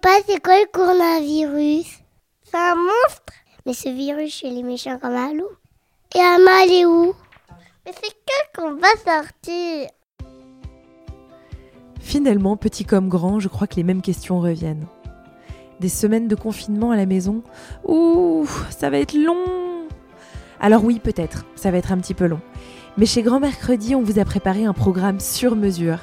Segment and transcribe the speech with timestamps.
[0.00, 1.86] Papa, c'est quoi le coronavirus?
[2.42, 3.32] C'est un monstre
[3.64, 5.50] Mais ce virus chez les méchants comme un loup.
[6.16, 7.14] Et Amma, elle est où?
[7.86, 8.14] Mais c'est
[8.54, 9.88] quand qu'on va sortir
[12.00, 14.86] Finalement, petit comme grand, je crois que les mêmes questions reviennent.
[15.78, 17.42] Des semaines de confinement à la maison?
[17.86, 19.86] Ouh, ça va être long
[20.60, 22.40] Alors oui, peut-être, ça va être un petit peu long.
[22.96, 25.98] Mais chez Grand Mercredi, on vous a préparé un programme sur mesure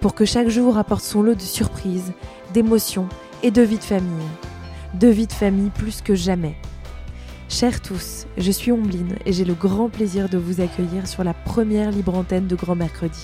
[0.00, 2.12] pour que chaque jour apporte son lot de surprises,
[2.52, 3.08] d'émotions
[3.44, 4.26] et de vie de famille.
[4.94, 6.56] De vie de famille plus que jamais.
[7.50, 11.34] Chers tous, je suis Ombline et j'ai le grand plaisir de vous accueillir sur la
[11.34, 13.22] première libre antenne de Grand Mercredi.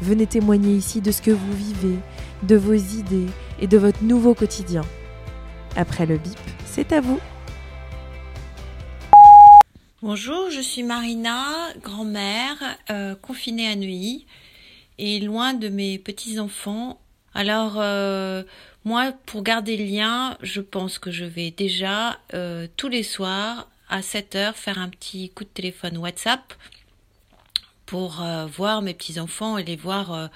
[0.00, 1.98] Venez témoigner ici de ce que vous vivez,
[2.44, 3.26] de vos idées
[3.60, 4.80] et de votre nouveau quotidien.
[5.76, 7.20] Après le bip, c'est à vous.
[10.00, 11.44] Bonjour, je suis Marina,
[11.82, 12.56] grand-mère,
[12.88, 14.24] euh, confinée à Neuilly
[14.96, 16.98] et loin de mes petits-enfants.
[17.38, 18.42] Alors, euh,
[18.84, 23.68] moi, pour garder le lien, je pense que je vais déjà euh, tous les soirs
[23.88, 26.52] à 7 heures faire un petit coup de téléphone WhatsApp
[27.86, 28.22] pour
[28.56, 30.28] voir mes petits-enfants et les voir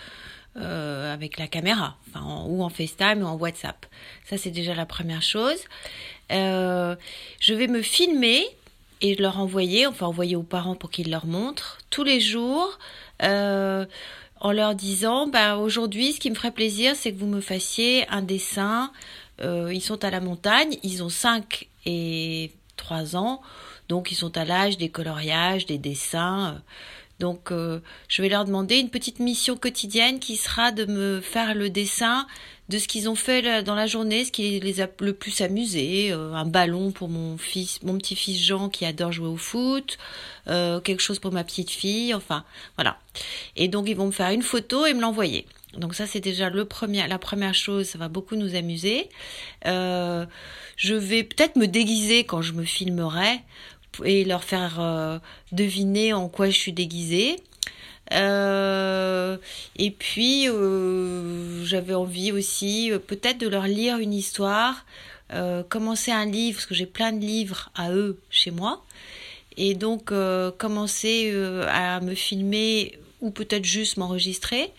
[0.54, 3.84] avec la caméra, enfin, ou en FaceTime ou en WhatsApp.
[4.24, 5.58] Ça, c'est déjà la première chose.
[6.30, 6.96] je
[7.52, 8.46] vais me filmer
[9.02, 12.78] et leur envoyer, enfin envoyer aux parents pour qu'ils leur montrent tous les jours.
[13.22, 13.84] Euh,
[14.42, 18.08] en leur disant, bah, aujourd'hui, ce qui me ferait plaisir, c'est que vous me fassiez
[18.08, 18.90] un dessin.
[19.40, 23.40] Euh, ils sont à la montagne, ils ont 5 et 3 ans,
[23.88, 26.60] donc ils sont à l'âge des coloriages, des dessins.
[27.20, 31.54] Donc, euh, je vais leur demander une petite mission quotidienne qui sera de me faire
[31.54, 32.26] le dessin
[32.72, 36.10] de ce qu'ils ont fait dans la journée, ce qui les a le plus amusés.
[36.10, 39.98] Euh, un ballon pour mon fils, mon petit-fils Jean qui adore jouer au foot,
[40.48, 42.44] euh, quelque chose pour ma petite fille, enfin
[42.76, 42.96] voilà.
[43.56, 45.46] Et donc ils vont me faire une photo et me l'envoyer.
[45.76, 49.10] Donc ça c'est déjà le premier, la première chose, ça va beaucoup nous amuser.
[49.66, 50.24] Euh,
[50.76, 53.40] je vais peut-être me déguiser quand je me filmerai
[54.02, 55.20] et leur faire
[55.52, 57.36] deviner en quoi je suis déguisée.
[58.12, 59.36] Euh,
[59.76, 64.84] et puis, euh, j'avais envie aussi euh, peut-être de leur lire une histoire,
[65.70, 68.84] commencer un livre, parce que j'ai plein de livres à eux chez moi.
[69.56, 70.12] Et donc,
[70.58, 71.34] commencer
[71.68, 74.70] à me filmer ou peut-être juste m'enregistrer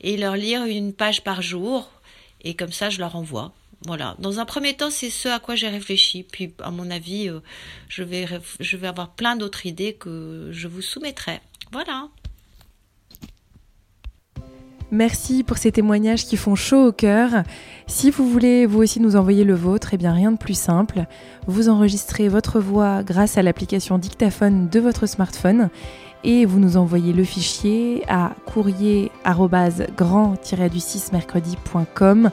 [0.00, 1.90] et leur lire une page par jour.
[2.42, 3.52] Et comme ça, je leur envoie.
[3.84, 4.14] Voilà.
[4.20, 6.22] Dans un premier temps, c'est ce à quoi j'ai réfléchi.
[6.22, 7.28] Puis, à mon avis,
[7.88, 8.28] je, vais,
[8.60, 11.40] je vais avoir plein d'autres idées que je vous soumettrai.
[11.72, 12.10] Voilà.
[14.92, 17.42] Merci pour ces témoignages qui font chaud au cœur.
[17.86, 21.06] Si vous voulez vous aussi nous envoyer le vôtre, eh bien rien de plus simple.
[21.46, 25.70] Vous enregistrez votre voix grâce à l'application dictaphone de votre smartphone
[26.22, 29.10] et vous nous envoyez le fichier à courrier
[30.68, 32.30] du 6 mercredi.com.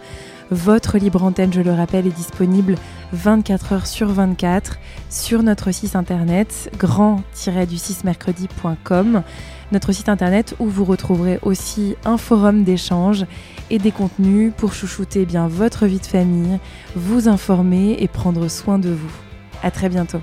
[0.53, 2.75] Votre libre antenne, je le rappelle, est disponible
[3.11, 4.77] 24 heures sur 24
[5.09, 9.23] sur notre site internet grand-du6 mercredi.com
[9.71, 13.25] notre site internet où vous retrouverez aussi un forum d'échange
[13.71, 16.59] et des contenus pour chouchouter bien votre vie de famille,
[16.95, 19.11] vous informer et prendre soin de vous.
[19.63, 20.21] À très bientôt.